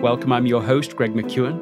[0.00, 1.60] Welcome, I'm your host, Greg McKeown.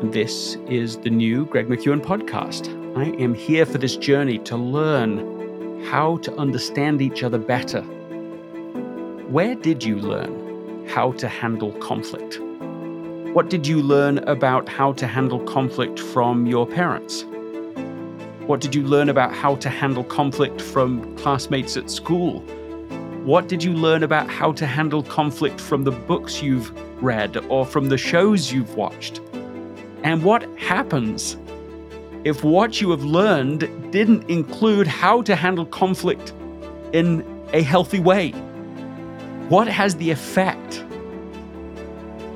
[0.00, 2.66] And this is the new Greg McKeown podcast.
[2.98, 7.82] I am here for this journey to learn how to understand each other better.
[9.30, 12.40] Where did you learn how to handle conflict?
[13.32, 17.24] What did you learn about how to handle conflict from your parents?
[18.48, 22.40] What did you learn about how to handle conflict from classmates at school?
[23.22, 27.64] What did you learn about how to handle conflict from the books you've read or
[27.66, 29.20] from the shows you've watched?
[30.02, 31.36] And what happens
[32.24, 33.60] if what you have learned
[33.90, 36.32] didn't include how to handle conflict
[36.92, 38.30] in a healthy way?
[39.48, 40.84] What has the effect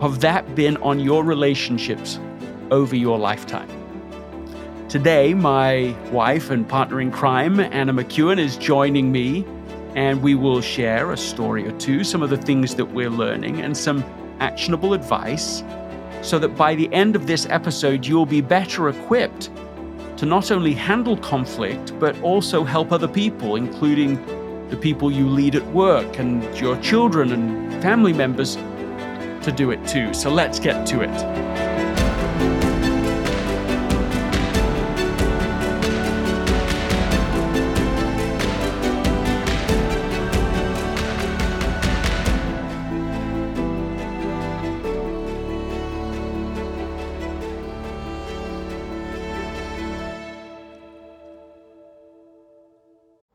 [0.01, 2.19] of that been on your relationships
[2.71, 3.69] over your lifetime?
[4.89, 9.45] Today, my wife and partner in crime, Anna McKeown, is joining me,
[9.97, 13.61] and we will share a story or two, some of the things that we're learning,
[13.61, 14.05] and some
[14.41, 15.63] actionable advice
[16.23, 19.51] so that by the end of this episode, you'll be better equipped
[20.17, 24.17] to not only handle conflict, but also help other people, including
[24.69, 28.57] the people you lead at work and your children and family members,
[29.45, 30.15] to do it too.
[30.15, 31.74] So let's get to it.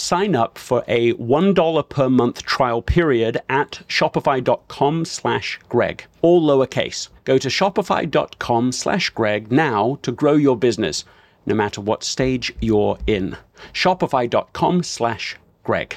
[0.00, 7.08] sign up for a $1 per month trial period at shopify.com slash greg all lowercase.
[7.24, 11.04] Go to shopify.com slash greg now to grow your business
[11.46, 13.36] no matter what stage you're in.
[13.72, 15.96] Shopify.com slash greg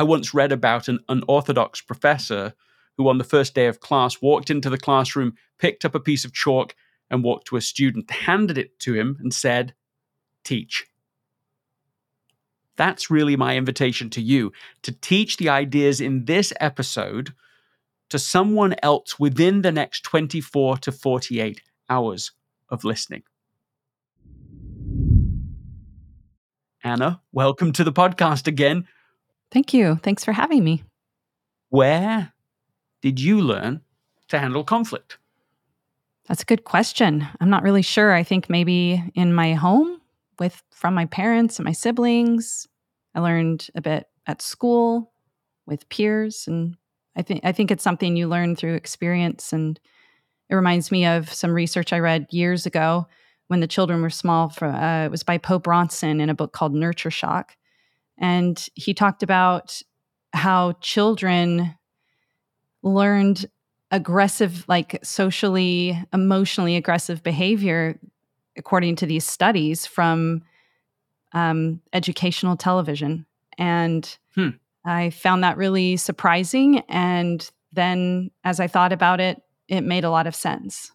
[0.00, 2.54] I once read about an unorthodox professor
[2.96, 6.24] who, on the first day of class, walked into the classroom, picked up a piece
[6.24, 6.74] of chalk,
[7.10, 9.74] and walked to a student, handed it to him, and said,
[10.42, 10.86] Teach.
[12.76, 14.52] That's really my invitation to you
[14.84, 17.34] to teach the ideas in this episode
[18.08, 21.60] to someone else within the next 24 to 48
[21.90, 22.32] hours
[22.70, 23.24] of listening.
[26.82, 28.86] Anna, welcome to the podcast again.
[29.50, 29.96] Thank you.
[30.02, 30.84] Thanks for having me.
[31.70, 32.32] Where
[33.02, 33.80] did you learn
[34.28, 35.18] to handle conflict?
[36.28, 37.26] That's a good question.
[37.40, 38.12] I'm not really sure.
[38.12, 40.00] I think maybe in my home
[40.38, 42.66] with from my parents and my siblings.
[43.14, 45.12] I learned a bit at school
[45.66, 46.76] with peers and
[47.16, 49.78] I think I think it's something you learn through experience and
[50.48, 53.06] it reminds me of some research I read years ago
[53.48, 54.48] when the children were small.
[54.48, 57.56] For, uh, it was by Po Bronson in a book called Nurture Shock,
[58.20, 59.80] and he talked about
[60.32, 61.74] how children
[62.82, 63.46] learned
[63.90, 67.98] aggressive, like socially, emotionally aggressive behavior,
[68.56, 70.42] according to these studies from
[71.32, 73.26] um, educational television.
[73.58, 74.50] And Hmm.
[74.84, 76.80] I found that really surprising.
[76.88, 80.92] And then as I thought about it, it made a lot of sense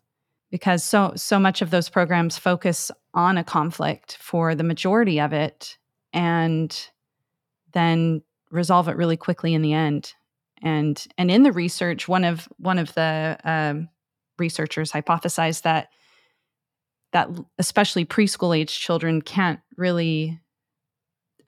[0.52, 5.34] because so so much of those programs focus on a conflict for the majority of
[5.34, 5.78] it
[6.14, 6.90] and
[7.76, 10.14] then resolve it really quickly in the end.
[10.64, 13.90] And and in the research one of one of the um,
[14.40, 15.90] researchers hypothesized that
[17.12, 17.30] that
[17.60, 20.40] especially preschool age children can't really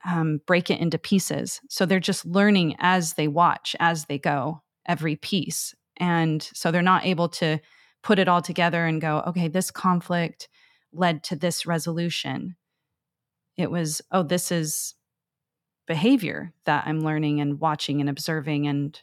[0.08, 1.60] um, break it into pieces.
[1.68, 5.74] So they're just learning as they watch as they go every piece.
[5.96, 7.58] And so they're not able to
[8.02, 10.48] put it all together and go okay this conflict
[10.92, 12.56] led to this resolution.
[13.56, 14.94] It was oh this is
[15.88, 19.02] behavior that i'm learning and watching and observing and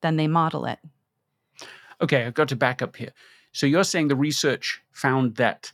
[0.00, 0.78] then they model it
[2.02, 3.12] Okay, I've got to back up here.
[3.52, 5.72] So you're saying the research found that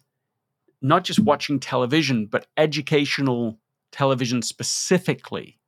[0.83, 3.59] not just watching television, but educational
[3.93, 5.59] television specifically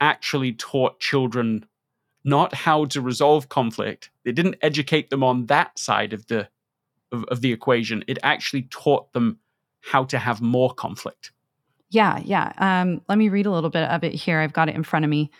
[0.00, 1.66] actually taught children
[2.24, 4.10] not how to resolve conflict.
[4.24, 6.48] It didn't educate them on that side of the
[7.12, 8.04] of, of the equation.
[8.06, 9.38] It actually taught them
[9.80, 11.32] how to have more conflict.
[11.94, 12.52] Yeah, yeah.
[12.58, 14.40] Um, let me read a little bit of it here.
[14.40, 15.30] I've got it in front of me.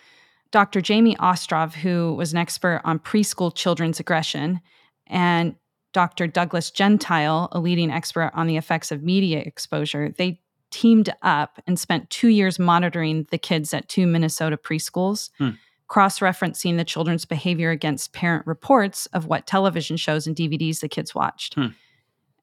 [0.52, 0.80] Dr.
[0.80, 4.60] Jamie Ostrov, who was an expert on preschool children's aggression,
[5.08, 5.56] and
[5.92, 6.28] Dr.
[6.28, 10.40] Douglas Gentile, a leading expert on the effects of media exposure, they
[10.70, 15.50] teamed up and spent two years monitoring the kids at two Minnesota preschools, Hmm.
[15.88, 20.88] cross referencing the children's behavior against parent reports of what television shows and DVDs the
[20.88, 21.54] kids watched.
[21.54, 21.66] Hmm.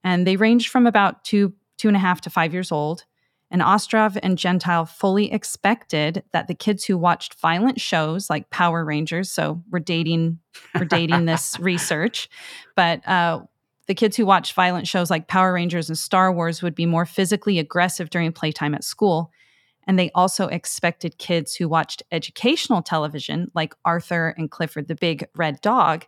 [0.03, 3.05] And they ranged from about two, two and a half to five years old.
[3.51, 8.85] And Ostrov and Gentile fully expected that the kids who watched violent shows like Power
[8.85, 10.39] Rangers, so we're dating,
[10.73, 12.29] we're dating this research,
[12.77, 13.41] but uh,
[13.87, 17.05] the kids who watched violent shows like Power Rangers and Star Wars would be more
[17.05, 19.31] physically aggressive during playtime at school.
[19.85, 25.27] And they also expected kids who watched educational television like Arthur and Clifford the Big
[25.35, 26.05] Red Dog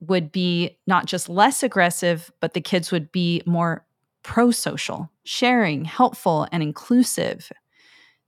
[0.00, 3.83] would be not just less aggressive, but the kids would be more
[4.24, 7.50] pro social, sharing, helpful, and inclusive.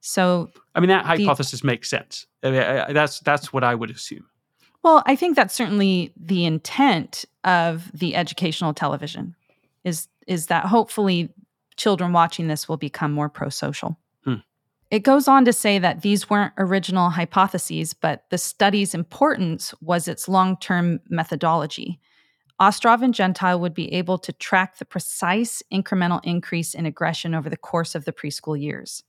[0.00, 2.26] So, I mean, that The- hypothesis makes sense.
[2.44, 4.24] I mean, I- I- that's that's what I would assume.
[4.84, 9.34] well, I think that's certainly the intent of the educational television
[9.82, 11.28] is is that hopefully
[11.76, 13.98] children watching this will become more pro social.
[14.24, 14.36] Hmm.
[14.90, 20.06] It goes on to say that these weren't original hypotheses, but the study's importance was
[20.08, 21.98] its long term methodology.
[22.58, 27.50] Ostrov and Gentile would be able to track the precise incremental increase in aggression over
[27.50, 29.04] the course of the preschool years.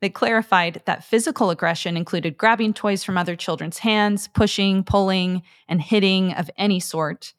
[0.00, 5.82] They clarified that physical aggression included grabbing toys from other children's hands, pushing, pulling, and
[5.82, 7.34] hitting of any sort.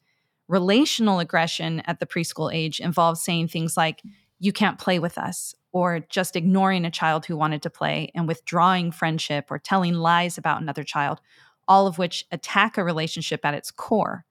[0.48, 4.02] Relational aggression at the preschool age involves saying things like,
[4.38, 8.28] you can't play with us, or just ignoring a child who wanted to play and
[8.28, 11.22] withdrawing friendship or telling lies about another child,
[11.66, 14.25] all of which attack a relationship at its core.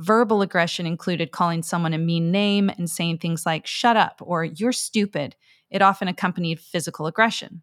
[0.00, 4.44] Verbal aggression included calling someone a mean name and saying things like, shut up or
[4.44, 5.36] you're stupid.
[5.70, 7.62] It often accompanied physical aggression.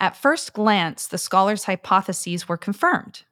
[0.00, 3.24] At first glance, the scholars' hypotheses were confirmed,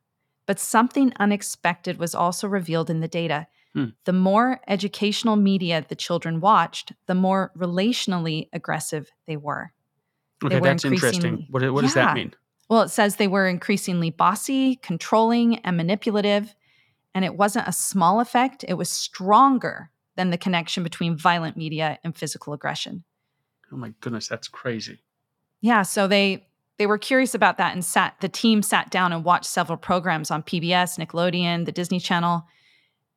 [0.45, 3.47] but something unexpected was also revealed in the data.
[3.73, 3.87] Hmm.
[4.05, 9.73] The more educational media the children watched, the more relationally aggressive they were.
[10.45, 11.47] Okay, were that's interesting.
[11.50, 12.35] What, what does that mean?
[12.69, 16.55] Well, it says they were increasingly bossy, controlling, and manipulative.
[17.19, 21.99] And it wasn't a small effect, it was stronger than the connection between violent media
[22.05, 23.03] and physical aggression.
[23.73, 25.01] Oh my goodness, that's crazy.
[25.61, 26.47] Yeah, so they
[26.77, 30.31] they were curious about that and sat the team sat down and watched several programs
[30.31, 32.45] on PBS, Nickelodeon, the Disney Channel.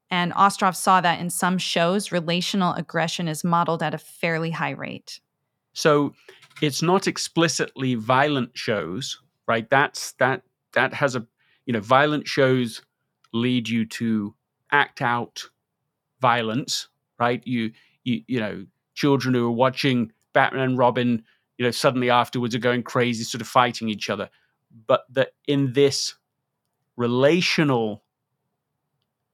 [0.10, 4.72] And Ostrov saw that in some shows relational aggression is modeled at a fairly high
[4.72, 5.20] rate.
[5.74, 6.16] So
[6.60, 9.70] it's not explicitly violent shows, right?
[9.70, 10.42] That's that
[10.74, 11.28] that has a
[11.66, 12.82] you know, violent shows
[13.34, 14.36] lead you to
[14.72, 15.44] act out
[16.20, 16.88] violence,
[17.20, 17.42] right?
[17.46, 17.72] You
[18.04, 21.24] you you know, children who are watching Batman and Robin,
[21.58, 24.30] you know, suddenly afterwards are going crazy, sort of fighting each other.
[24.88, 26.16] But that in this
[26.96, 28.04] relational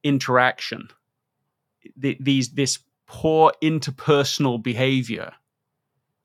[0.04, 0.90] interaction,
[1.96, 5.32] the, these this poor interpersonal behavior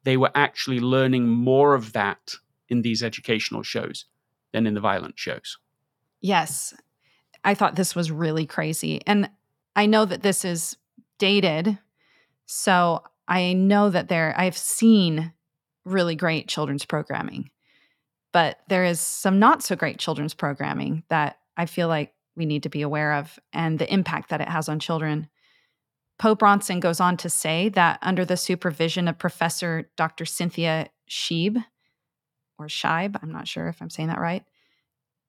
[0.05, 2.35] they were actually learning more of that
[2.69, 4.07] in these educational shows
[4.53, 5.59] than in the violent shows.
[6.21, 6.75] Yes.
[7.45, 9.01] I thought this was really crazy.
[9.07, 9.31] And
[9.75, 10.77] I know that this is
[11.19, 11.79] dated.
[12.47, 15.33] So I know that there, I've seen
[15.85, 17.51] really great children's programming,
[18.33, 22.63] but there is some not so great children's programming that I feel like we need
[22.63, 25.29] to be aware of and the impact that it has on children.
[26.19, 30.25] Po Bronson goes on to say that under the supervision of Professor Dr.
[30.25, 31.63] Cynthia Scheib,
[32.59, 34.45] or Scheib, I'm not sure if I'm saying that right,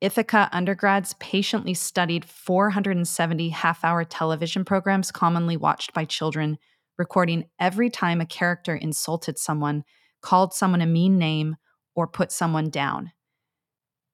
[0.04, 6.58] Ithaca undergrads patiently studied 470 half hour television programs commonly watched by children,
[6.98, 9.86] recording every time a character insulted someone,
[10.22, 11.56] called someone a mean name,
[11.96, 13.14] or put someone down.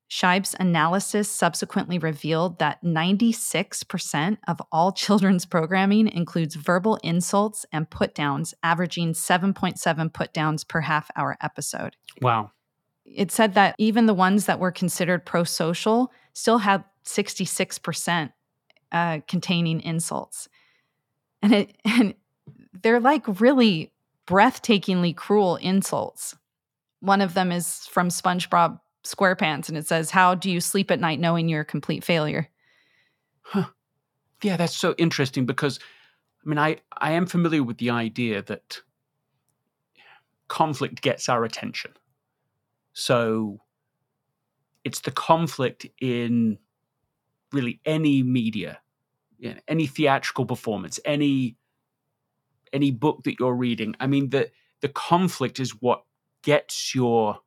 [0.08, 8.13] Scheib's analysis subsequently revealed that 96% of all children's programming includes verbal insults and put
[8.13, 11.96] downs, averaging 7.7 put downs per half hour episode.
[12.22, 12.51] Wow.
[13.13, 18.31] It said that even the ones that were considered pro social still had 66%
[18.91, 20.47] uh, containing insults.
[21.41, 22.13] And, it, and
[22.81, 23.91] they're like really
[24.27, 26.35] breathtakingly cruel insults.
[27.01, 30.99] One of them is from SpongeBob SquarePants and it says, How do you sleep at
[30.99, 32.49] night knowing you're a complete failure?
[33.41, 33.65] Huh.
[34.43, 35.79] Yeah, that's so interesting because
[36.45, 38.81] I mean I, I am familiar with the idea that
[40.47, 41.91] conflict gets our attention.
[43.00, 43.62] So
[44.84, 46.58] it's the conflict in
[47.53, 48.79] really any media,
[49.70, 51.56] any theatrical performance, any
[52.74, 53.96] any book that you're reading.
[54.01, 54.51] I mean the
[54.82, 56.03] the conflict is what
[56.44, 57.39] gets your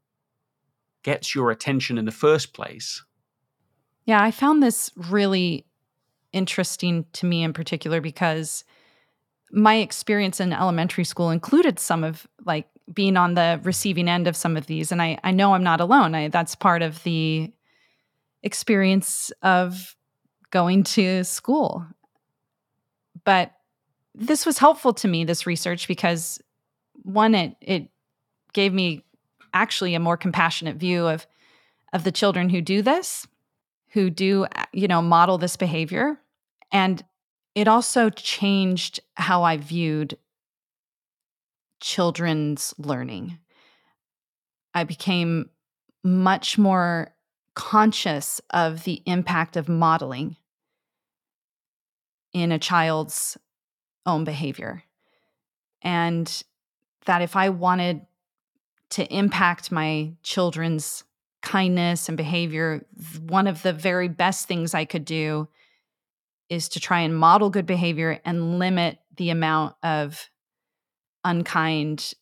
[1.02, 3.04] gets your attention in the first place.
[4.06, 5.66] Yeah, I found this really
[6.32, 8.64] interesting to me in particular because
[9.50, 14.36] my experience in elementary school included some of like being on the receiving end of
[14.36, 16.14] some of these and I I know I'm not alone.
[16.14, 17.52] I that's part of the
[18.42, 19.96] experience of
[20.50, 21.86] going to school.
[23.24, 23.52] But
[24.14, 26.40] this was helpful to me this research because
[27.02, 27.88] one it it
[28.52, 29.04] gave me
[29.54, 31.26] actually a more compassionate view of
[31.92, 33.26] of the children who do this,
[33.88, 36.18] who do uh, you know model this behavior,
[36.70, 37.04] and
[37.54, 40.16] it also changed how I viewed
[41.82, 43.38] children's learning.
[44.72, 45.50] I became
[46.02, 47.14] much more
[47.54, 50.36] conscious of the impact of modeling
[52.32, 53.36] in a child's
[54.06, 54.84] own behavior.
[55.82, 56.42] And
[57.04, 58.06] that if I wanted
[58.90, 61.04] to impact my children's
[61.42, 62.86] kindness and behavior,
[63.26, 65.48] one of the very best things I could do
[66.48, 70.30] is to try and model good behavior and limit the amount of
[71.24, 72.14] unkind,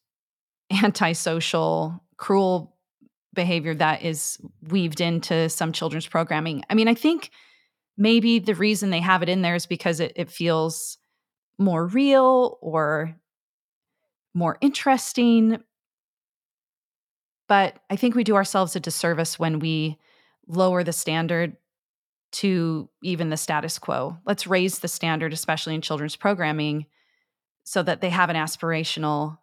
[0.71, 2.77] antisocial, cruel
[3.33, 4.39] behavior that is
[4.69, 6.65] weaved into some children's programming.
[6.69, 7.31] I mean, I think
[7.97, 10.99] maybe the reason they have it in there is because it, it feels
[11.59, 13.15] more real or
[14.35, 15.63] more interesting
[17.51, 19.99] but I think we do ourselves a disservice when we
[20.47, 21.57] lower the standard
[22.31, 24.19] to even the status quo.
[24.25, 26.87] Let's raise the standard, especially in children's programming,
[27.71, 29.39] so that they have an aspirational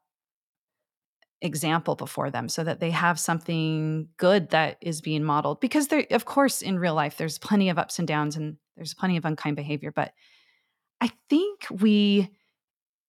[1.42, 5.62] example before them, so that they have something good that is being modeled.
[5.62, 8.94] Because there, of course, in real life, there's plenty of ups and downs and there's
[8.94, 9.94] plenty of unkind behavior.
[9.94, 10.12] But
[11.00, 12.30] I think we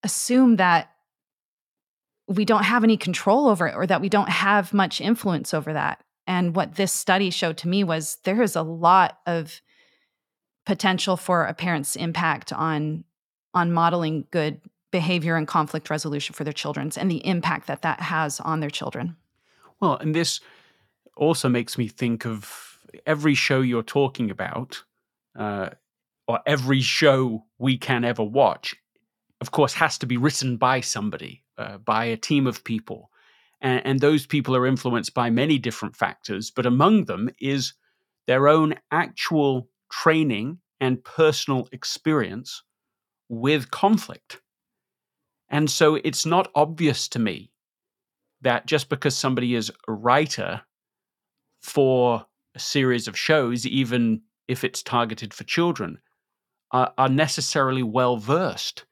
[0.03, 0.89] assume that
[2.29, 5.73] we don't have any control over it or that we don't have much influence over
[5.73, 6.01] that.
[6.27, 9.59] And what this study showed to me was there is a lot of
[10.65, 13.03] potential for a parent's impact on
[13.53, 18.01] on modeling good behavior and conflict resolution for their children and the impact that that
[18.01, 19.15] has on their children.
[19.79, 20.39] Well, and this
[21.15, 24.83] also makes me think of every show you're talking about,
[25.37, 25.69] uh,
[26.27, 28.75] or every show we can ever watch,
[29.41, 33.11] of course, has to be written by somebody uh, by a team of people.
[33.61, 37.73] And, and those people are influenced by many different factors, but among them is
[38.27, 42.63] their own actual training and personal experience
[43.27, 44.41] with conflict.
[45.49, 47.51] And so it's not obvious to me
[48.41, 50.61] that just because somebody is a writer
[51.61, 52.25] for
[52.55, 55.99] a series of shows, even if it's targeted for children,
[56.71, 58.85] are, are necessarily well versed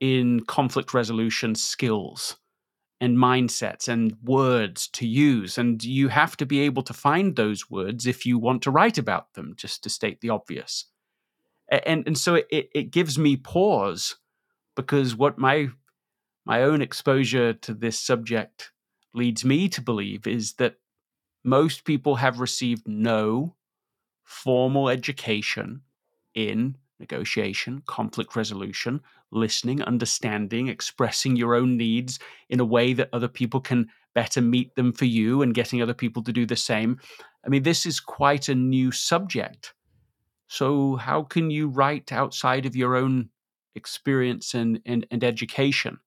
[0.00, 2.36] in conflict resolution skills
[3.00, 5.58] and mindsets and words to use.
[5.58, 8.98] And you have to be able to find those words if you want to write
[8.98, 10.86] about them, just to state the obvious.
[11.68, 14.16] And, and so it, it gives me pause
[14.76, 15.68] because what my
[16.44, 18.70] my own exposure to this subject
[19.14, 20.76] leads me to believe is that
[21.42, 23.56] most people have received no
[24.22, 25.80] formal education
[26.34, 29.00] in negotiation, conflict resolution,
[29.32, 32.18] listening, understanding, expressing your own needs
[32.48, 35.94] in a way that other people can better meet them for you and getting other
[35.94, 36.98] people to do the same.
[37.44, 39.74] I mean, this is quite a new subject.
[40.48, 43.30] So, how can you write outside of your own
[43.76, 45.98] experience and, and, and education?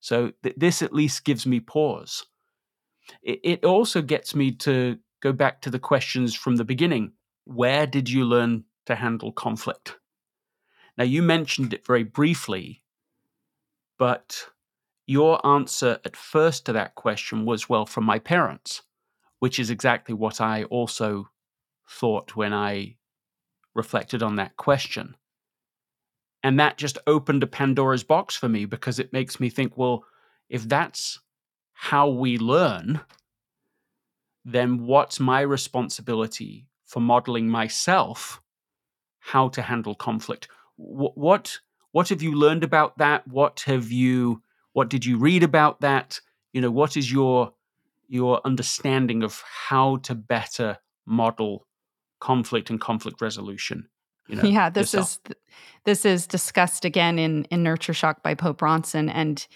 [0.00, 2.26] So, th- this at least gives me pause.
[3.22, 7.12] It, it also gets me to go back to the questions from the beginning.
[7.44, 9.96] Where did you learn to handle conflict?
[10.98, 12.82] Now, you mentioned it very briefly,
[13.98, 14.46] but
[15.06, 18.82] your answer at first to that question was, well, from my parents,
[19.38, 21.28] which is exactly what I also
[21.88, 22.96] thought when I
[23.74, 25.16] reflected on that question.
[26.42, 30.04] And that just opened a Pandora's box for me because it makes me think, well,
[30.48, 31.20] if that's
[31.72, 33.00] how we learn,
[34.44, 38.40] then what's my responsibility for modeling myself
[39.20, 40.48] how to handle conflict?
[40.76, 41.58] What, what
[41.92, 43.26] what have you learned about that?
[43.28, 46.20] What have you what did you read about that?
[46.52, 47.52] You know, what is your
[48.08, 51.66] your understanding of how to better model
[52.20, 53.88] conflict and conflict resolution?
[54.32, 55.18] You know, yeah, this yourself?
[55.28, 55.36] is
[55.84, 59.46] this is discussed again in in Nurture Shock by Po Bronson, and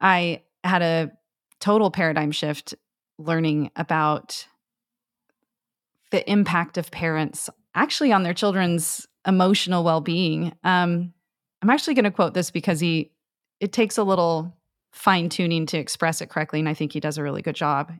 [0.00, 1.12] I had a
[1.60, 2.74] total paradigm shift
[3.18, 4.46] learning about
[6.10, 10.52] the impact of parents actually on their children's emotional well-being.
[10.62, 11.12] Um,
[11.60, 13.10] I'm actually going to quote this because he
[13.60, 14.54] it takes a little
[14.92, 17.92] fine tuning to express it correctly, and I think he does a really good job.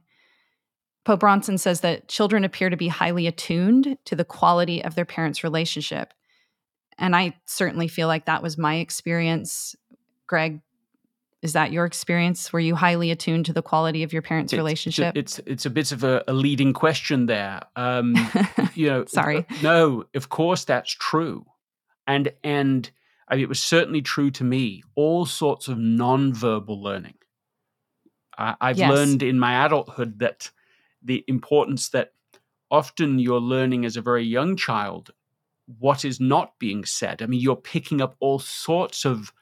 [1.04, 5.04] Po Bronson says that children appear to be highly attuned to the quality of their
[5.04, 6.14] parents' relationship.
[6.99, 9.76] And I certainly feel like that was my experience.
[10.26, 10.61] Greg,
[11.42, 12.52] is that your experience?
[12.54, 15.14] Were you highly attuned to the quality of your parents' it's, relationship?
[15.14, 17.61] It's, it's a bit of a, a leading question there.
[17.76, 18.16] Um,
[18.75, 19.44] you know, sorry.
[19.62, 21.44] No, of course that's true,
[22.06, 22.90] and and
[23.28, 24.82] I mean, it was certainly true to me.
[24.94, 27.16] All sorts of nonverbal learning.
[28.38, 28.90] I, I've Yes.
[28.90, 30.50] learned in my adulthood that
[31.04, 32.12] the importance that
[32.70, 35.11] often you're learning as a very young child
[35.78, 37.23] what is not being said.
[37.23, 39.33] I mean, you're picking up all sorts of,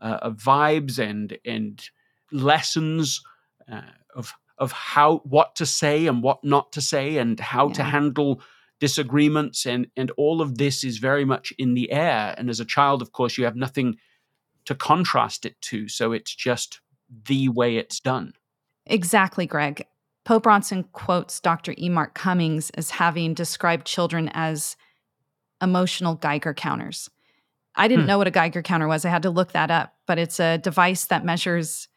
[0.00, 1.82] uh, of vibes and and
[2.30, 3.22] lessons
[3.70, 3.82] uh,
[4.14, 8.40] of of how what to say and what not to say and how to handle
[8.80, 12.34] disagreements and and all of this is very much in the air.
[12.36, 13.96] And as a child, of course, you have nothing
[14.64, 16.80] to contrast it to, so it's just
[17.26, 18.34] the way it's done.
[18.86, 19.86] Exactly, Greg.
[20.24, 21.74] Po Bronson quotes Dr.
[21.76, 21.88] E.
[21.88, 24.76] Mark Cummings as having described children as
[25.60, 27.08] emotional Geiger counters.
[27.74, 28.08] I didn't Hmm.
[28.08, 29.04] know what a Geiger counter was.
[29.04, 31.88] I had to look that up, but it's a device that measures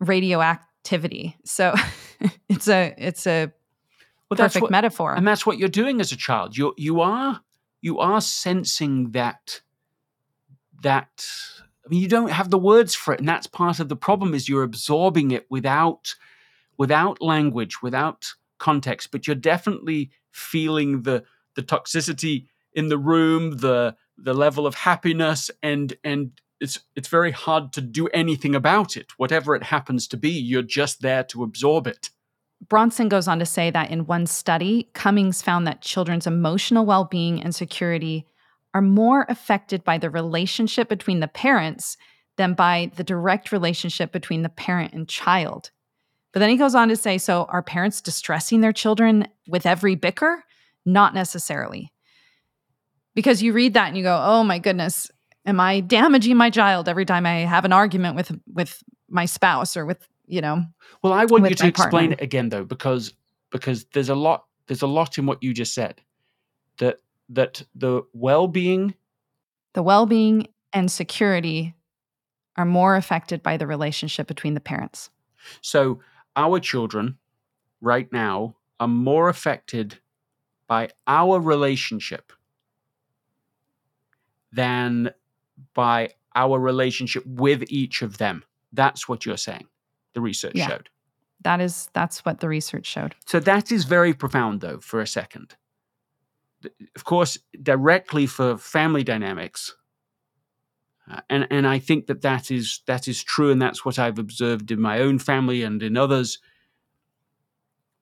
[0.00, 1.36] radioactivity.
[1.44, 1.74] So
[2.48, 3.52] it's a it's a
[4.30, 5.14] Well, perfect what, metaphor.
[5.14, 6.56] and that's what you're doing as a child.
[6.56, 7.40] You you are
[7.80, 9.60] you are sensing that
[10.82, 11.26] that
[11.84, 14.34] I mean you don't have the words for it, and that's part of the problem
[14.34, 16.14] is you're absorbing it without
[16.76, 21.24] without language, without context, but you're definitely feeling the
[21.56, 27.30] the toxicity in the room, the the level of happiness, and and it's it's very
[27.30, 29.12] hard to do anything about it.
[29.16, 32.10] Whatever it happens to be, you're just there to absorb it.
[32.68, 37.04] Bronson goes on to say that in one study, Cummings found that children's emotional well
[37.04, 38.26] being and security
[38.72, 41.96] are more affected by the relationship between the parents
[42.36, 45.70] than by the direct relationship between the parent and child.
[46.34, 49.94] But then he goes on to say so are parents distressing their children with every
[49.94, 50.44] bicker?
[50.84, 51.92] Not necessarily.
[53.14, 55.10] Because you read that and you go, oh my goodness,
[55.46, 59.76] am I damaging my child every time I have an argument with, with my spouse
[59.76, 60.64] or with, you know,
[61.02, 62.12] Well, I want you to explain partner.
[62.14, 63.14] it again though, because
[63.50, 66.00] because there's a lot there's a lot in what you just said.
[66.78, 68.94] That that the well-being
[69.74, 71.74] The well being and security
[72.56, 75.10] are more affected by the relationship between the parents.
[75.60, 76.00] so
[76.36, 77.18] our children
[77.80, 79.98] right now are more affected
[80.66, 82.32] by our relationship
[84.52, 85.10] than
[85.74, 88.44] by our relationship with each of them.
[88.72, 89.66] That's what you're saying.
[90.14, 90.68] The research Yeah.
[90.68, 90.90] showed.
[91.42, 93.14] That is that's what the research showed.
[93.26, 95.56] So that is very profound, though, for a second.
[96.96, 99.76] Of course, directly for family dynamics,
[101.10, 104.18] uh, and and I think that that is that is true, and that's what I've
[104.18, 106.38] observed in my own family and in others.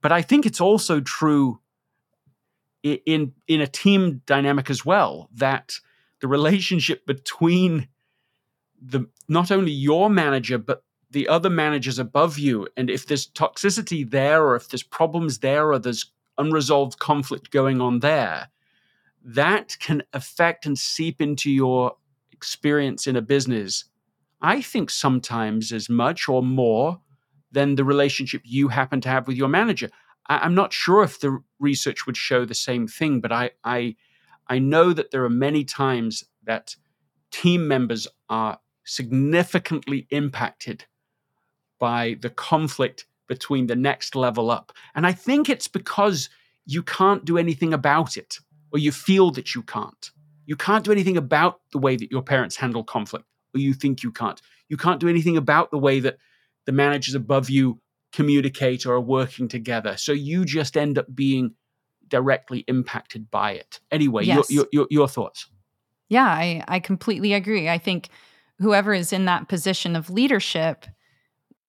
[0.01, 1.61] But I think it's also true
[2.85, 5.75] i- in in a team dynamic as well that
[6.21, 7.89] the relationship between
[8.81, 14.09] the not only your manager but the other managers above you and if there's toxicity
[14.09, 18.49] there or if there's problems there or there's unresolved conflict going on there
[19.25, 21.97] that can affect and seep into your
[22.43, 23.85] experience in a business
[24.41, 27.01] i think sometimes as much or more
[27.53, 29.89] than the relationship you happen to have with your manager
[30.27, 33.97] I, i'm not sure if the research would show the same thing but i i
[34.49, 36.77] I know that there are many times that
[37.31, 40.85] team members are significantly impacted
[41.79, 44.73] by the conflict between the next level up.
[44.95, 46.29] And I think it's because
[46.67, 48.39] you can't do anything about it,
[48.73, 50.11] or you feel that you can't.
[50.53, 54.03] You can't do anything about the way that your parents handle conflict, or you think
[54.03, 54.39] you can't.
[54.69, 56.19] You can't do anything about the way that
[56.67, 57.81] the managers above you
[58.13, 59.97] communicate or are working together.
[59.97, 61.55] So you just end up being
[62.07, 63.81] directly impacted by it.
[63.91, 64.51] Anyway, Yes.
[64.51, 65.49] your, your, your, your thoughts.
[66.11, 67.71] Yeah, I, I completely agree.
[67.71, 68.11] I think
[68.59, 70.85] whoever is in that position of leadership,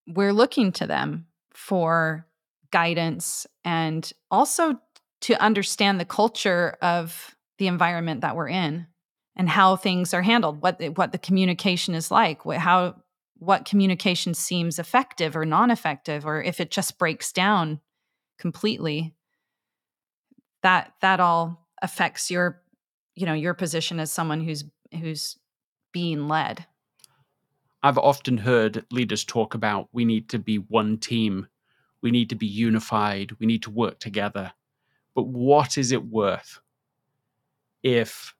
[0.07, 2.27] we're looking to them for
[2.71, 4.77] guidance and also
[5.21, 8.87] to understand the culture of the environment that we're in
[9.35, 12.95] and how things are handled, what the, what the communication is like, what, how
[13.37, 17.81] what communication seems effective or non-effective, or if it just breaks down
[18.37, 19.13] completely.
[20.61, 22.61] That that all affects your
[23.15, 24.63] you know your position as someone who's
[24.93, 25.37] who's
[25.91, 26.65] being led
[27.85, 31.47] I've often heard leaders talk about we need to be one team,
[32.01, 34.53] we need to be unified, we need to work together.
[35.13, 36.61] But what is it worth
[37.83, 38.33] if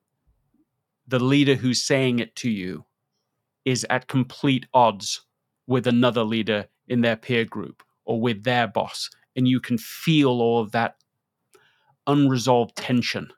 [1.06, 2.84] the leader who's saying it to you
[3.64, 5.22] is at complete odds
[5.66, 9.10] with another leader in their peer group or with their boss?
[9.36, 10.96] And you can feel all of that
[12.06, 13.30] unresolved tension,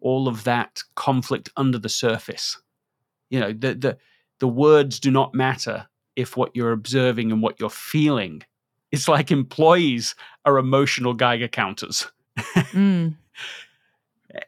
[0.00, 2.60] all of that conflict under the surface.
[3.30, 3.98] You know, the, the,
[4.40, 5.86] the words do not matter
[6.16, 8.42] if what you're observing and what you're feeling.
[8.90, 10.14] It's like employees
[10.44, 12.06] are emotional Geiger counters.
[12.38, 13.16] Mm,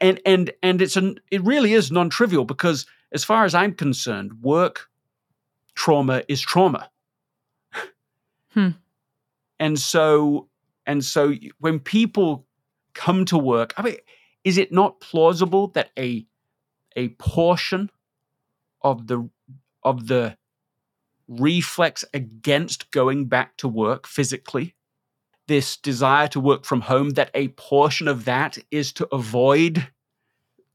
[0.01, 4.43] and and and it's an it really is non-trivial because as far as I'm concerned,
[4.43, 4.88] work
[5.75, 6.90] trauma is trauma.
[8.53, 8.71] Hmm.
[9.59, 10.49] And so
[10.87, 12.47] and so when people
[12.95, 13.97] come to work, I mean,
[14.45, 16.27] is it not plausible that a
[16.97, 17.90] a portion
[18.83, 19.29] of the
[19.83, 20.37] of the
[21.29, 24.75] reflex against going back to work physically
[25.51, 29.89] this desire to work from home that a portion of that is to avoid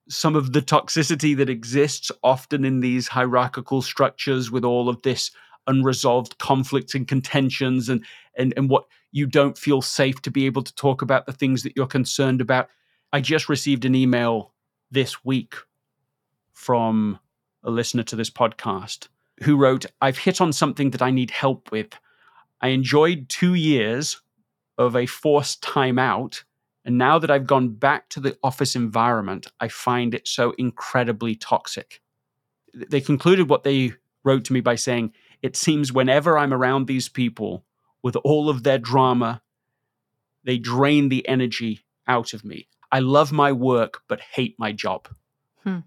[0.10, 5.32] some of the toxicity that exists often in these hierarchical structures with all of this
[5.68, 8.04] unresolved conflicts and contentions and
[8.38, 8.84] and and what
[9.14, 12.42] you don't feel safe to be able to talk about the things that you're concerned
[12.42, 12.68] about.
[13.14, 14.52] I just received an email
[14.92, 15.56] this week
[16.52, 17.18] from
[17.64, 19.08] a listener to this podcast
[19.44, 21.98] who wrote i've hit on something that i need help with.
[22.60, 24.22] I enjoyed 2 years
[24.78, 26.44] of a forced time out.
[26.84, 31.36] And now that I've gone back to the office environment, I find it so incredibly
[31.36, 32.02] toxic.
[32.74, 37.10] They concluded what they wrote to me by saying, It seems whenever I'm around these
[37.10, 37.66] people
[38.04, 39.42] with all of their drama,
[40.44, 42.68] they drain the energy out of me.
[42.92, 45.08] I love my work, but hate my job.
[45.64, 45.80] Hmm.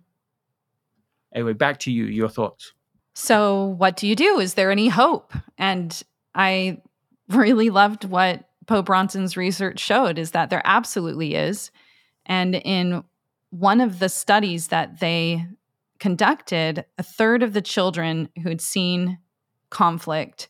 [1.32, 2.04] Anyway, back to you.
[2.04, 2.72] Your thoughts.
[3.14, 6.02] so what do you do is there any hope and
[6.34, 6.78] i
[7.28, 11.72] really loved what Po Bronson's research showed is that there absolutely is
[12.26, 13.02] and in
[13.50, 15.44] one of the studies that they
[15.98, 19.18] conducted a third of the children who'd seen
[19.70, 20.48] conflict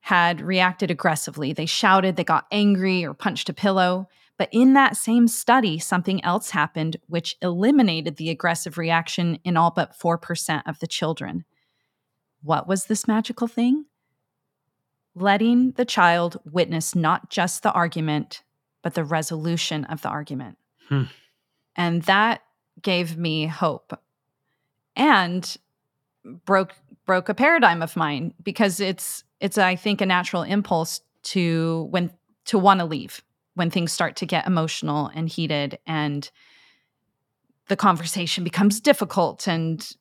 [0.00, 4.06] had reacted aggressively they shouted they got angry or punched a pillow
[4.40, 9.70] but in that same study, something else happened which eliminated the aggressive reaction in all
[9.70, 11.44] but 4% of the children.
[12.42, 13.84] What was this magical thing?
[15.14, 18.42] Letting the child witness not just the argument,
[18.82, 20.56] but the resolution of the argument.
[20.88, 21.04] Hmm.
[21.76, 22.42] And that
[22.82, 23.98] gave me hope
[24.96, 25.56] and
[26.44, 26.74] broke
[27.06, 32.12] broke a paradigm of mine because it's it's I think a natural impulse to when
[32.46, 33.22] to want to leave
[33.54, 36.30] when things start to get emotional and heated and
[37.68, 39.96] the conversation becomes difficult and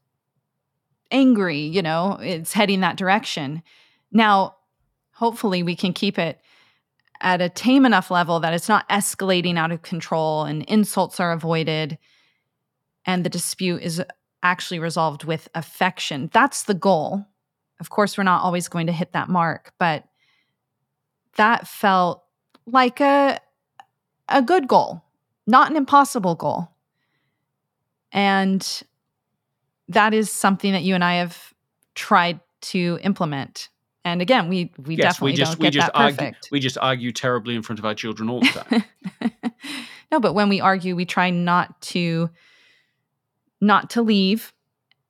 [1.12, 3.62] angry, you know, it's heading that direction.
[4.12, 4.56] Now,
[5.20, 6.40] hopefully we can keep it
[7.20, 11.34] at a tame enough level that it's not escalating out of control and insults are
[11.34, 11.98] avoided
[13.06, 14.02] and the dispute is
[14.42, 16.30] actually resolved with affection.
[16.32, 17.26] That's the goal.
[17.82, 20.06] Of course, we're not always going to hit that mark, but
[21.36, 22.24] that felt
[22.66, 23.40] like a
[24.30, 25.04] a good goal,
[25.48, 26.70] not an impossible goal.
[28.14, 28.84] And
[29.90, 31.54] that is something that you and I have
[31.96, 33.70] tried to implement.
[34.06, 36.50] And again, we we yes, definitely we just don't we get just that argue perfect.
[36.52, 39.32] we just argue terribly in front of our children all the time.
[40.12, 42.30] no, but when we argue, we try not to
[43.62, 44.54] not to leave.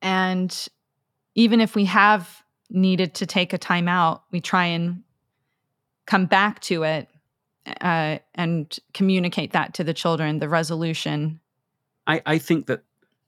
[0.02, 0.68] And
[1.34, 5.02] even if we have needed to take a time out, we try and
[6.06, 7.08] come back to it
[7.80, 11.40] uh, and communicate that to the children, the resolution
[12.10, 12.82] I, I think that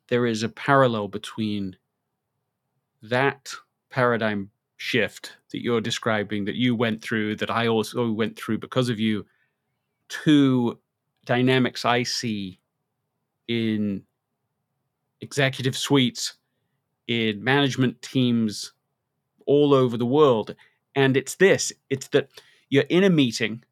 [0.08, 1.76] there is a parallel between
[3.00, 3.52] that
[3.90, 4.50] paradigm
[4.82, 8.98] shift that you're describing that you went through that i also went through because of
[8.98, 9.24] you
[10.08, 10.78] to
[11.24, 12.58] dynamics i see
[13.46, 14.02] in
[15.20, 16.34] executive suites
[17.08, 18.72] in management teams
[19.46, 20.54] all over the world.
[20.94, 22.28] And it's this it's that
[22.68, 23.64] you're in a meeting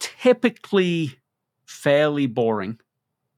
[0.00, 1.18] typically
[1.66, 2.78] fairly boring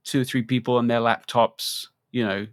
[0.04, 2.46] two or three people on their laptops you know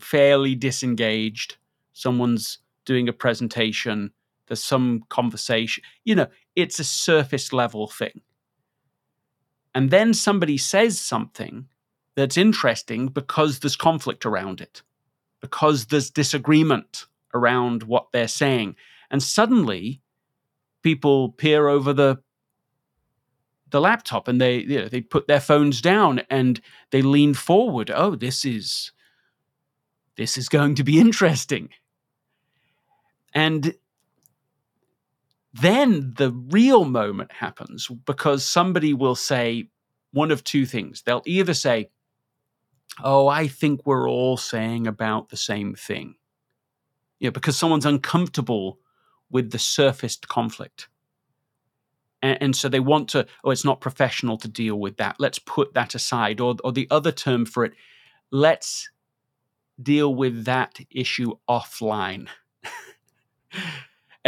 [0.00, 1.56] fairly disengaged
[1.92, 4.10] someone's doing a presentation
[4.48, 6.26] there's some conversation you know
[6.58, 8.20] it's a surface level thing.
[9.76, 11.68] And then somebody says something
[12.16, 14.82] that's interesting because there's conflict around it
[15.40, 18.74] because there's disagreement around what they're saying.
[19.08, 20.02] And suddenly
[20.82, 22.18] people peer over the
[23.70, 27.88] the laptop and they you know, they put their phones down and they lean forward.
[27.94, 28.90] Oh this is
[30.16, 31.68] this is going to be interesting
[33.34, 33.74] and
[35.54, 39.68] then the real moment happens because somebody will say
[40.12, 41.90] one of two things they'll either say
[43.02, 46.14] oh i think we're all saying about the same thing
[47.18, 48.78] you know, because someone's uncomfortable
[49.30, 50.88] with the surfaced conflict.
[52.22, 55.16] And, and, so they want to, oh, it's not professional to deal with that.
[55.18, 56.40] Let's put that aside.
[56.40, 57.72] Or, or the other term for it,
[58.30, 58.90] let's
[59.80, 62.28] deal with that issue offline.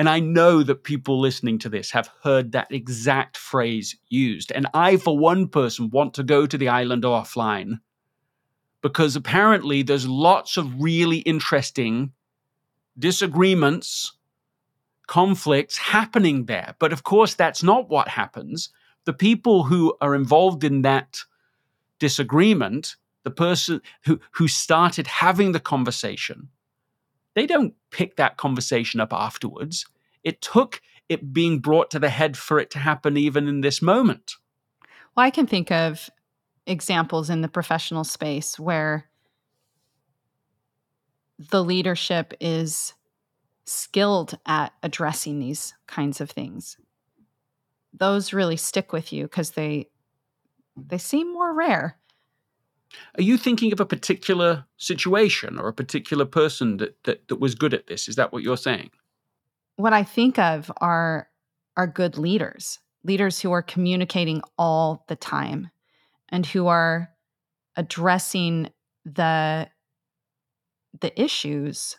[0.01, 4.51] And I know that people listening to this have heard that exact phrase used.
[4.51, 7.81] And I, for one person, want to go to the island offline
[8.81, 12.13] because apparently there's lots of really interesting
[12.99, 14.17] disagreements
[15.07, 16.77] conflicts happening there.
[16.79, 18.71] But of course, that's not what happens.
[19.05, 21.19] The people who are involved in that
[21.99, 26.49] disagreement, the person who, who started having the conversation,
[27.40, 29.87] they don't pick that conversation up afterwards.
[30.22, 33.81] It took it being brought to the head for it to happen even in this
[33.81, 34.35] moment.
[35.16, 36.11] Well, I can think of
[36.66, 39.09] examples in the professional space where
[41.38, 42.92] the leadership is
[43.64, 46.76] skilled at addressing these kinds of things
[47.92, 49.88] those really stick with you because they
[50.76, 51.96] they seem more rare
[53.18, 57.55] are you thinking of a particular situation or a particular person that, that that was
[57.55, 58.90] good at this is that what you're saying
[59.76, 61.29] what i think of are
[61.76, 65.70] are good leaders leaders who are communicating all the time
[66.29, 67.11] and who are
[67.76, 68.68] addressing
[69.05, 69.68] the
[71.00, 71.96] the issues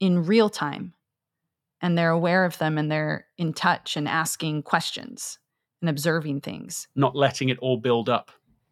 [0.00, 0.94] in real time
[1.80, 5.38] and they're aware of them and they're in touch and asking questions
[5.80, 6.88] and observing things.
[6.96, 8.30] Not letting it all build up.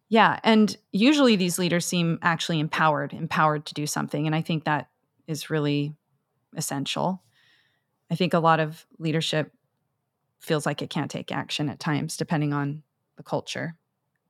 [0.09, 0.39] Yeah.
[0.43, 4.25] And usually these leaders seem actually empowered, empowered to do something.
[4.25, 4.89] And I think that
[5.27, 5.95] is really
[6.55, 7.21] essential.
[8.09, 9.51] I think a lot of leadership
[10.39, 12.83] feels like it can't take action at times, depending on
[13.17, 13.75] the culture.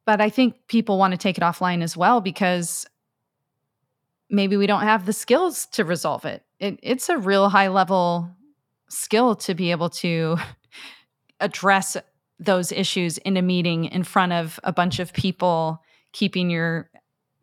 [0.05, 2.87] But I think people want to take it offline as well because
[4.29, 6.43] maybe we don't have the skills to resolve it.
[6.59, 8.29] it it's a real high level
[8.89, 10.37] skill to be able to
[11.39, 11.97] address
[12.39, 16.89] those issues in a meeting in front of a bunch of people, keeping your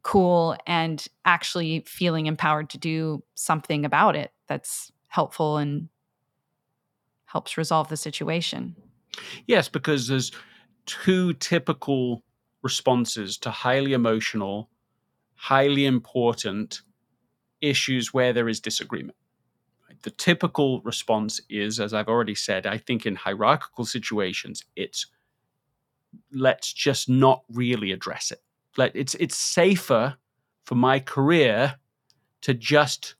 [0.02, 5.88] cool and actually feeling empowered to do something about it that's helpful and
[7.24, 8.76] helps resolve the situation.
[9.46, 10.30] Yes, because there's
[10.86, 12.22] two typical
[12.62, 14.68] responses to highly emotional
[15.44, 16.80] highly important
[17.60, 19.16] issues where there is disagreement.
[20.04, 25.06] The typical response is, as I've already said, I think in hierarchical situations, it's
[26.30, 28.42] let's just not really address it.
[28.76, 30.14] Let, it's it's safer
[30.64, 31.76] for my career
[32.42, 33.14] to just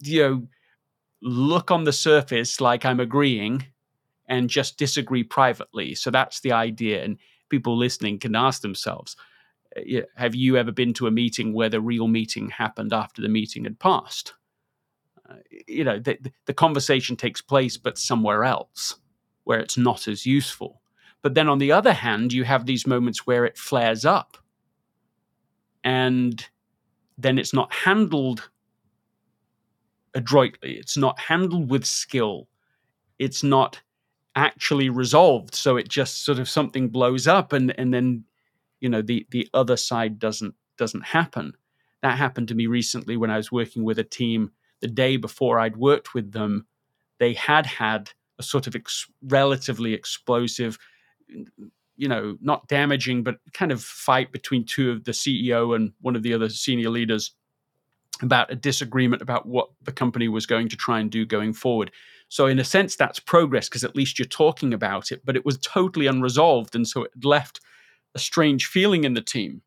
[0.00, 0.48] you know
[1.22, 3.64] look on the surface like I'm agreeing
[4.26, 5.94] and just disagree privately.
[5.94, 7.02] So that's the idea.
[7.02, 9.16] And people listening can ask themselves,
[10.16, 13.64] have you ever been to a meeting where the real meeting happened after the meeting
[13.64, 14.34] had passed?
[15.66, 18.96] You know, the, the conversation takes place, but somewhere else
[19.44, 20.80] where it's not as useful.
[21.22, 24.36] But then on the other hand, you have these moments where it flares up
[25.84, 26.46] and
[27.18, 28.48] then it's not handled
[30.14, 32.48] adroitly, it's not handled with skill,
[33.18, 33.80] it's not
[34.34, 35.54] actually resolved.
[35.54, 38.24] So it just sort of something blows up and, and then
[38.80, 41.52] you know the the other side doesn't doesn't happen
[42.02, 45.58] that happened to me recently when i was working with a team the day before
[45.58, 46.66] i'd worked with them
[47.18, 50.78] they had had a sort of ex- relatively explosive
[52.00, 56.16] you know, not damaging, but kind of fight between two of the CEO and one
[56.16, 57.32] of the other senior leaders
[58.22, 61.90] about a disagreement about what the company was going to try and do going forward.
[62.30, 65.44] So, in a sense, that's progress because at least you're talking about it, but it
[65.44, 66.74] was totally unresolved.
[66.74, 67.60] And so it left
[68.14, 69.60] a strange feeling in the team.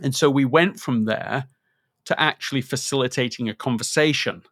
[0.00, 1.48] And so we went from there
[2.08, 4.42] to actually facilitating a conversation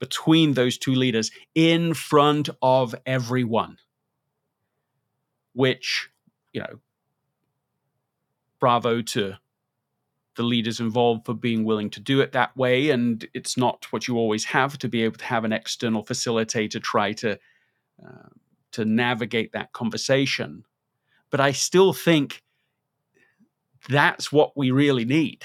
[0.00, 3.76] between those two leaders in front of everyone,
[5.52, 6.08] which,
[6.54, 6.80] you know,
[8.58, 9.34] bravo to
[10.36, 12.88] the leaders involved for being willing to do it that way.
[12.88, 16.82] And it's not what you always have to be able to have an external facilitator
[16.82, 17.38] try to
[18.02, 18.28] uh,
[18.72, 20.64] to navigate that conversation.
[21.28, 22.42] But I still think
[23.86, 25.44] that's what we really need.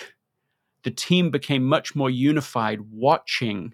[0.84, 3.74] The team became much more unified watching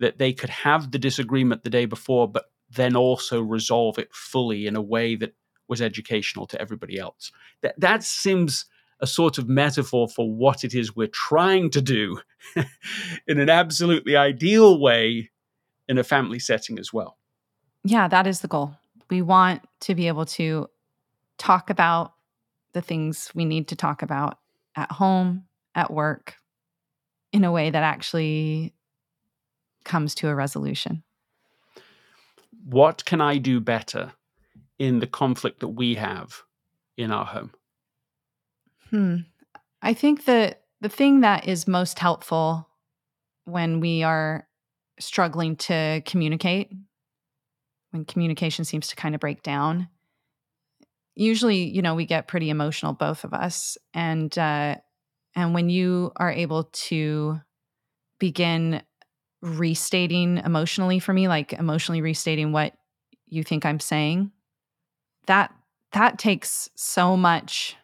[0.00, 4.66] that they could have the disagreement the day before, but then also resolve it fully
[4.66, 5.34] in a way that
[5.68, 7.32] was educational to everybody else.
[7.62, 8.66] That that seems
[9.00, 12.20] a sort of metaphor for what it is we're trying to do
[13.26, 15.30] in an absolutely ideal way
[15.88, 17.18] in a family setting as well.
[17.84, 18.76] Yeah, that is the goal.
[19.10, 20.68] We want to be able to
[21.36, 22.12] talk about
[22.72, 24.38] the things we need to talk about
[24.76, 26.36] at home, at work,
[27.32, 28.74] in a way that actually
[29.84, 31.02] comes to a resolution.
[32.64, 34.12] What can I do better
[34.78, 36.42] in the conflict that we have
[36.96, 37.52] in our home?
[38.90, 39.16] Hmm.
[39.80, 42.68] I think that the thing that is most helpful
[43.44, 44.46] when we are
[45.00, 46.70] struggling to communicate,
[47.90, 49.88] when communication seems to kind of break down,
[51.14, 54.76] usually, you know, we get pretty emotional, both of us, and uh,
[55.34, 57.40] and when you are able to
[58.18, 58.82] begin
[59.40, 62.74] restating emotionally for me, like emotionally restating what
[63.26, 64.30] you think I'm saying,
[65.26, 65.52] that
[65.92, 67.76] that takes so much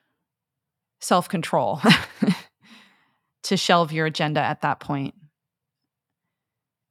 [1.00, 1.80] self control
[3.44, 5.14] to shelve your agenda at that point.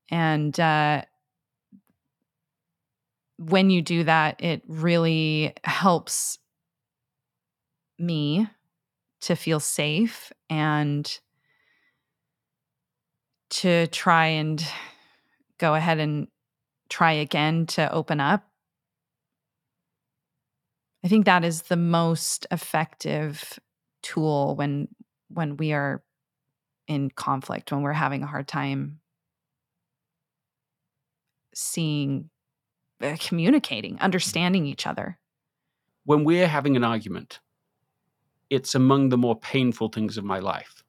[0.09, 1.03] And uh,
[3.37, 6.39] when you do that, it really helps
[7.99, 8.47] me
[9.21, 11.19] to feel safe and
[13.49, 14.65] to try and
[15.57, 16.27] go ahead and
[16.89, 18.47] try again to open up.
[21.03, 23.59] I think that is the most effective
[24.01, 24.87] tool when
[25.29, 26.01] when we are
[26.87, 28.99] in conflict when we're having a hard time
[31.53, 32.29] seeing
[33.01, 35.17] uh, communicating understanding each other
[36.05, 37.39] when we're having an argument
[38.49, 40.83] it's among the more painful things of my life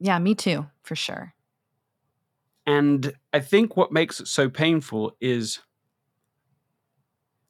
[0.00, 1.34] yeah me too for sure
[2.66, 5.60] and i think what makes it so painful is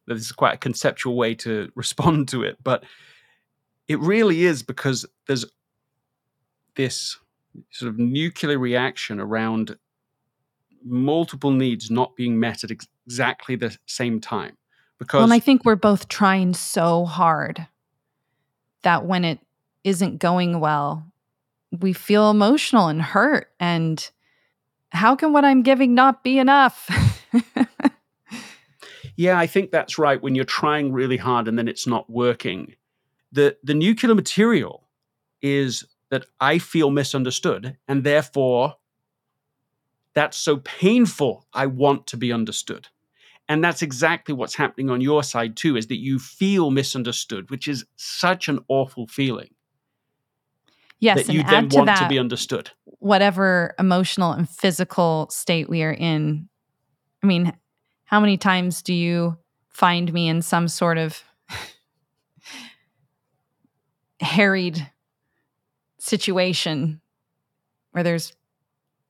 [0.07, 2.85] that this is quite a conceptual way to respond to it but
[3.89, 5.45] it really is because there's
[6.75, 7.19] this
[7.71, 9.77] sort of nuclear reaction around
[10.85, 14.57] multiple needs not being met at ex- exactly the same time.
[14.99, 17.67] Because well, and I think we're both trying so hard
[18.85, 19.41] that when it
[19.83, 21.07] isn't going well,
[21.81, 23.51] we feel emotional and hurt.
[23.61, 24.09] And
[24.91, 26.89] how can what I'm giving not be enough?
[29.17, 30.23] yeah, I think that's right.
[30.23, 32.75] When you're trying really hard and then it's not working,
[33.33, 34.89] the the nuclear material
[35.43, 38.77] is that I feel misunderstood, and therefore
[40.15, 41.47] that's so painful.
[41.53, 42.89] I want to be understood.
[43.49, 47.69] And that's exactly what's happening on your side too, is that you feel misunderstood, which
[47.69, 49.51] is such an awful feeling.
[50.99, 52.71] Yes, that you then want that, to be understood.
[52.85, 56.49] Whatever emotional and physical state we are in.
[57.23, 57.53] I mean,
[58.05, 59.37] how many times do you
[59.69, 61.23] find me in some sort of
[64.21, 64.91] harried
[65.99, 67.01] situation
[67.93, 68.33] where there's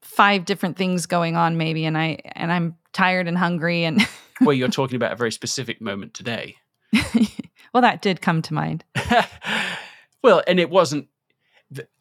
[0.01, 4.07] five different things going on maybe and I and I'm tired and hungry and
[4.41, 6.57] well you're talking about a very specific moment today.
[7.73, 8.85] well that did come to mind.
[10.23, 11.09] well and it wasn't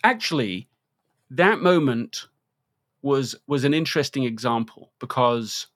[0.04, 0.68] actually
[1.30, 2.28] that moment
[3.02, 5.68] was was an interesting example because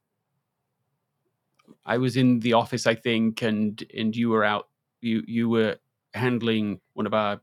[1.85, 4.67] I was in the office I think and and you were out
[5.01, 5.77] you you were
[6.13, 7.41] handling one of our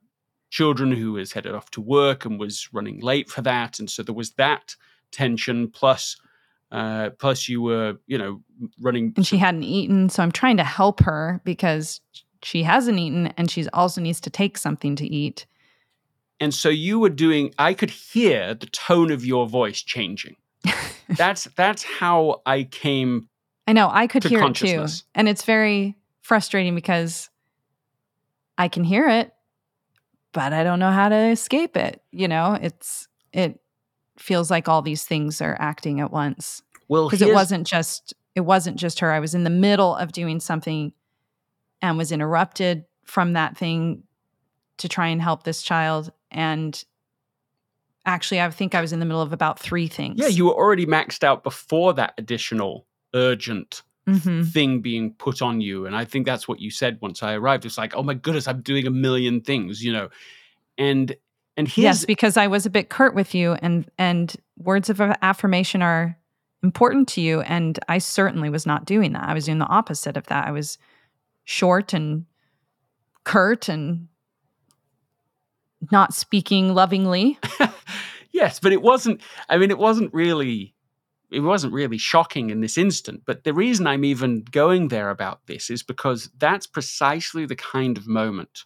[0.51, 4.03] children who was headed off to work and was running late for that, and so
[4.03, 4.77] there was that
[5.11, 6.17] tension plus.
[6.75, 8.41] Uh, plus, you were, you know,
[8.81, 9.13] running.
[9.17, 10.09] And she hadn't eaten.
[10.09, 12.01] So I'm trying to help her because
[12.43, 15.47] she hasn't eaten and she also needs to take something to eat.
[16.41, 20.35] And so you were doing, I could hear the tone of your voice changing.
[21.09, 23.29] that's that's how I came.
[23.69, 24.87] I know, I could hear it too.
[25.15, 27.31] And it's very frustrating because
[28.59, 29.33] I can hear it,
[30.33, 32.03] but I don't know how to escape it.
[32.11, 33.61] You know, it's it
[34.19, 36.63] feels like all these things are acting at once.
[36.89, 39.13] Well, Because it wasn't just it wasn't just her.
[39.13, 40.93] I was in the middle of doing something
[41.81, 44.03] and was interrupted from that thing
[44.79, 46.11] to try and help this child.
[46.33, 46.83] And
[48.07, 50.17] actually, I think I was in the middle of about three things.
[50.19, 54.53] Yeah, you were already maxed out before that additional urgent Mhm.
[54.53, 55.87] thing being put on you.
[55.87, 57.65] And I think that's what you said once I arrived.
[57.65, 60.09] It's like, oh my goodness, I'm doing a million things, you know.
[60.77, 61.15] And
[61.57, 65.01] and here's yes, because I was a bit curt with you, and and words of
[65.01, 66.19] affirmation are
[66.63, 69.29] important to you, and I certainly was not doing that.
[69.29, 70.47] I was doing the opposite of that.
[70.47, 70.79] I was
[71.45, 72.25] short and
[73.25, 74.09] curt and
[75.91, 77.39] not speaking lovingly.
[78.33, 80.75] yes, but it wasn't I mean, it wasn't really
[81.31, 83.23] it wasn't really shocking in this instant.
[83.25, 87.97] But the reason I'm even going there about this is because that's precisely the kind
[87.97, 88.65] of moment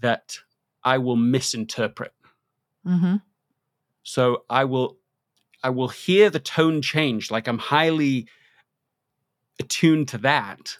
[0.00, 0.38] that
[0.84, 2.12] I will misinterpret.
[2.86, 3.16] Mm-hmm.
[4.02, 4.98] So I will
[5.62, 8.26] I will hear the tone change, like I'm highly
[9.60, 10.76] attuned to that.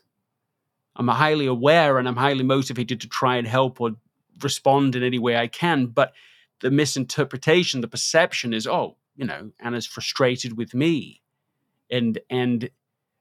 [0.97, 3.93] I'm highly aware and I'm highly motivated to try and help or
[4.43, 5.87] respond in any way I can.
[5.87, 6.13] But
[6.61, 11.23] the misinterpretation, the perception is, oh, you know, Anna's frustrated with me.
[11.91, 12.69] And and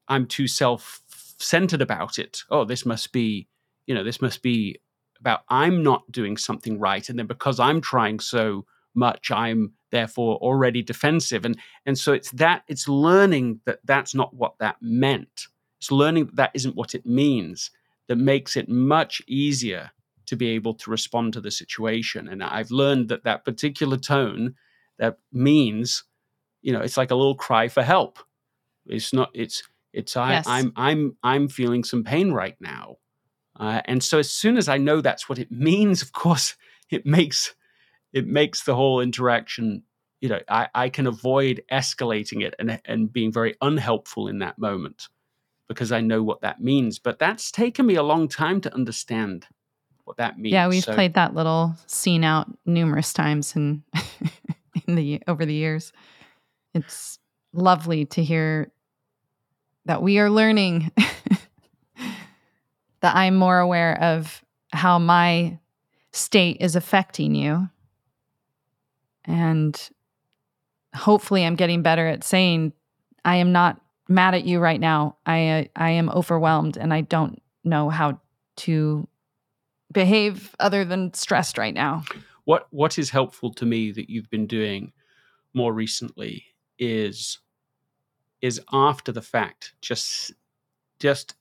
[0.08, 2.44] I'm too self-centered about it.
[2.50, 3.48] Oh, this must be,
[3.86, 4.80] you know, this must be
[5.22, 7.08] about I'm not doing something right.
[7.08, 12.32] And then because I'm trying so much i'm therefore already defensive and and so it's
[12.32, 15.48] that it's learning that that's not what that meant
[15.80, 17.72] it's learning that that isn't what it means
[18.08, 19.92] that makes it much easier
[20.26, 24.56] to be able to respond to the situation and i've learned that that particular tone
[24.98, 26.04] that means
[26.62, 28.20] you know it's like a little cry for help
[28.86, 29.64] it's not it's
[29.94, 30.48] it's I, Yes.
[30.48, 32.98] i'm i'm i'm feeling some pain right now
[33.60, 36.56] uh, and so as soon as i know that's what it means of course
[36.90, 37.54] it makes
[38.14, 39.84] it makes the whole interaction
[40.20, 44.58] you know i, I can avoid escalating it and, and being very unhelpful in that
[44.58, 45.08] moment
[45.68, 49.48] because i know what that means but that's taken me a long time to understand
[50.04, 53.84] what that means Yeah, we've So- played that little scene out numerous times in
[54.88, 55.94] in the over the years.
[56.74, 57.20] It's
[57.54, 58.72] lovely to hear
[59.86, 60.92] that we are learning
[63.02, 65.60] that I'm more aware of how my
[66.12, 67.70] state is affecting you.
[69.26, 69.80] And
[70.96, 72.74] hopefully I'm getting better at saying
[73.24, 75.18] I am not mad at you right now.
[75.26, 78.20] I I am overwhelmed and I don't know how
[78.58, 79.08] to
[79.92, 82.04] behave other than stressed right now.
[82.46, 84.92] what what is helpful to me that you've been doing
[85.54, 86.46] more recently
[86.80, 87.40] is
[88.42, 90.34] is after the fact just
[91.00, 91.36] just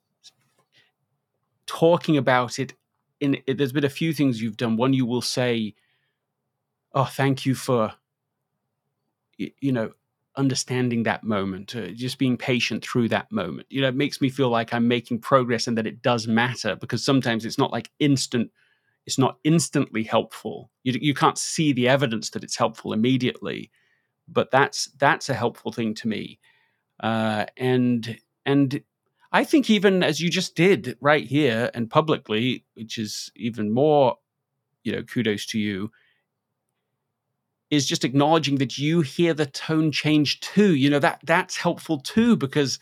[1.71, 2.75] talking about it
[3.21, 5.75] in it, there's been a few things you've done one you will say
[6.95, 7.93] oh thank you for
[9.39, 9.93] y- you know
[10.37, 14.29] understanding that moment uh, just being patient through that moment you know it makes me
[14.31, 17.91] feel like i'm making progress and that it does matter because sometimes it's not like
[17.99, 18.51] instant
[19.07, 20.71] it's not instantly helpful.
[20.85, 23.73] You, you can't see the evidence that it's helpful immediately,
[24.29, 26.41] but that's that's a helpful thing to me.
[27.01, 28.83] Uh, and and
[29.33, 34.17] I think even as you just did right here and publicly, which is even more,
[34.83, 35.91] you know, kudos to you,
[37.71, 40.75] is just acknowledging that you hear the tone change too.
[40.75, 42.81] You know that that's helpful too because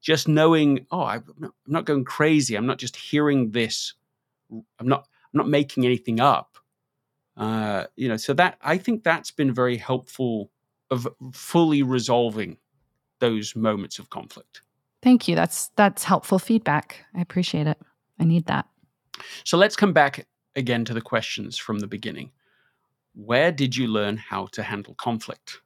[0.00, 2.54] just knowing, oh, I'm not, going crazy.
[2.54, 3.92] I'm not just hearing this.
[4.50, 6.56] I'm not I'm not making anything up.
[7.36, 10.50] Uh, you know, so that I think that's been very helpful
[10.90, 12.56] of fully resolving
[13.20, 14.62] those moments of conflict.
[15.02, 15.34] Thank you.
[15.34, 17.04] That's that's helpful feedback.
[17.14, 17.78] I appreciate it.
[18.18, 18.66] I need that.
[19.44, 20.26] So let's come back
[20.56, 22.32] again to the questions from the beginning.
[23.14, 25.60] Where did you learn how to handle conflict?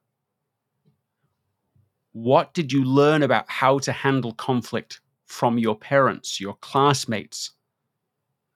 [2.13, 7.51] What did you learn about how to handle conflict from your parents, your classmates,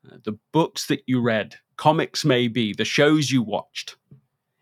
[0.09, 3.97] uh, the books that you read, comics maybe, the shows you watched?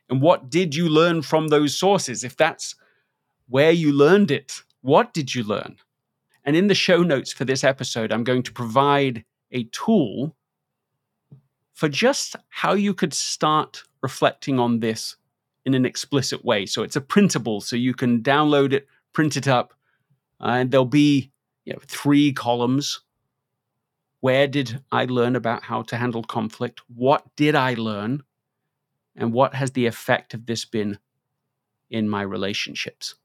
[0.08, 2.24] And what did you learn from those sources?
[2.24, 2.74] If that's
[3.48, 5.76] where you learned it, what did you learn?
[6.46, 10.36] And in the show notes for this episode, I'm going to provide a tool
[11.74, 15.16] for just how you could start reflecting on this
[15.66, 16.64] in an explicit way.
[16.64, 19.74] So it's a printable, so you can download it, print it up,
[20.40, 21.32] uh, and there'll be
[21.64, 23.00] you know, three columns.
[24.20, 26.80] Where did I learn about how to handle conflict?
[26.94, 28.22] What did I learn?
[29.16, 30.98] And what has the effect of this been
[31.90, 33.16] in my relationships?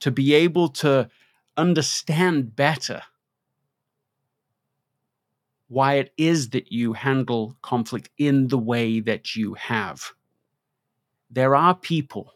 [0.00, 1.08] To be able to
[1.58, 3.02] understand better
[5.68, 10.12] why it is that you handle conflict in the way that you have.
[11.30, 12.32] There are people,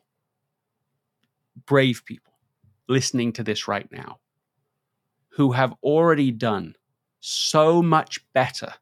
[1.64, 2.34] brave people,
[2.88, 4.18] listening to this right now
[5.30, 6.76] who have already done
[7.20, 8.74] so much better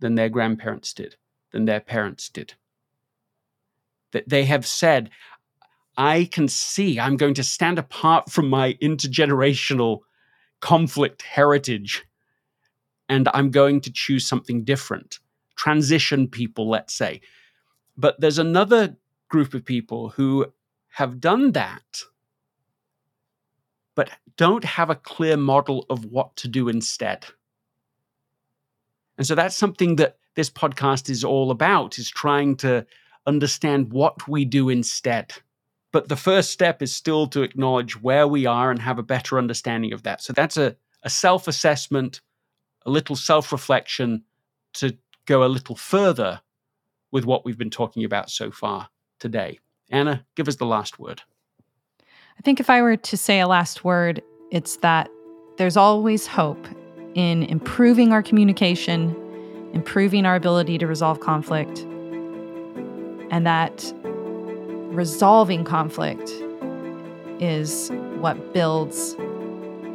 [0.00, 1.16] than their grandparents did,
[1.52, 2.52] than their parents did.
[4.12, 5.08] That they have said,
[5.96, 10.00] I can see I'm going to stand apart from my intergenerational
[10.60, 12.04] conflict heritage
[13.08, 15.18] and I'm going to choose something different.
[15.56, 17.20] Transition people, let's say.
[17.96, 18.96] But there's another
[19.28, 20.46] group of people who
[20.88, 22.02] have done that,
[23.94, 27.26] but don't have a clear model of what to do instead.
[29.16, 32.84] And so that's something that this podcast is all about is trying to
[33.26, 35.32] understand what we do instead.
[35.94, 39.38] But the first step is still to acknowledge where we are and have a better
[39.38, 40.20] understanding of that.
[40.22, 40.74] So that's a,
[41.04, 42.20] a self assessment,
[42.84, 44.24] a little self reflection
[44.72, 46.40] to go a little further
[47.12, 48.88] with what we've been talking about so far
[49.20, 49.60] today.
[49.88, 51.22] Anna, give us the last word.
[52.00, 54.20] I think if I were to say a last word,
[54.50, 55.08] it's that
[55.58, 56.66] there's always hope
[57.14, 59.14] in improving our communication,
[59.72, 61.86] improving our ability to resolve conflict,
[63.30, 63.94] and that
[64.94, 66.30] resolving conflict
[67.40, 67.90] is
[68.20, 69.14] what builds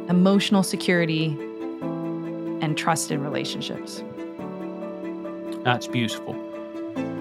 [0.08, 1.36] emotional security
[2.60, 4.02] and trust in relationships.
[5.64, 6.36] That's beautiful.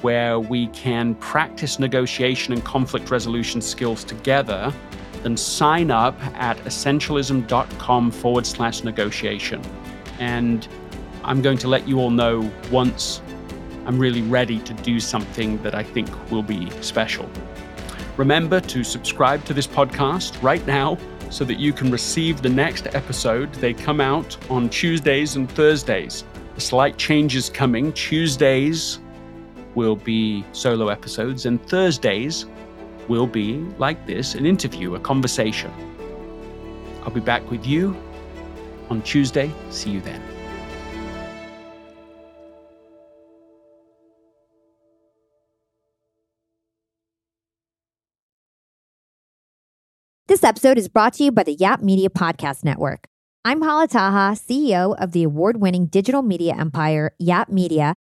[0.00, 4.72] where we can practice negotiation and conflict resolution skills together,
[5.26, 9.60] then sign up at essentialism.com forward slash negotiation.
[10.20, 10.68] And
[11.24, 13.20] I'm going to let you all know once
[13.86, 17.28] I'm really ready to do something that I think will be special.
[18.16, 20.96] Remember to subscribe to this podcast right now
[21.28, 23.52] so that you can receive the next episode.
[23.54, 26.22] They come out on Tuesdays and Thursdays.
[26.56, 27.92] A slight changes coming.
[27.94, 29.00] Tuesdays
[29.74, 32.46] will be solo episodes, and Thursdays
[33.08, 35.72] will be like this an interview, a conversation.
[37.02, 37.96] I'll be back with you
[38.90, 39.52] on Tuesday.
[39.70, 40.22] See you then.
[50.28, 53.06] This episode is brought to you by the Yap Media Podcast Network.
[53.44, 57.94] I'm Hala Taha, CEO of the award winning digital media empire, Yap Media,